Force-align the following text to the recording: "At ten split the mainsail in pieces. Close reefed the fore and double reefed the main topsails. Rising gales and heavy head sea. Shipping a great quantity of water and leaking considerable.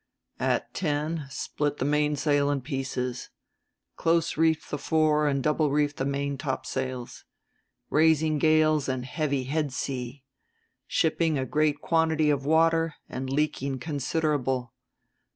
"At 0.39 0.73
ten 0.73 1.27
split 1.29 1.77
the 1.77 1.85
mainsail 1.85 2.49
in 2.49 2.61
pieces. 2.61 3.29
Close 3.97 4.35
reefed 4.35 4.71
the 4.71 4.79
fore 4.79 5.27
and 5.27 5.43
double 5.43 5.69
reefed 5.69 5.97
the 5.97 6.05
main 6.05 6.39
topsails. 6.39 7.23
Rising 7.91 8.39
gales 8.39 8.89
and 8.89 9.05
heavy 9.05 9.43
head 9.43 9.71
sea. 9.71 10.23
Shipping 10.87 11.37
a 11.37 11.45
great 11.45 11.81
quantity 11.81 12.31
of 12.31 12.47
water 12.47 12.95
and 13.09 13.29
leaking 13.29 13.77
considerable. 13.77 14.73